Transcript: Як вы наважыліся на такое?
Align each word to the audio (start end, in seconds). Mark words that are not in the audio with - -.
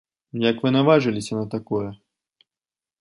Як 0.49 0.63
вы 0.65 0.71
наважыліся 0.77 1.33
на 1.41 1.45
такое? 1.53 1.87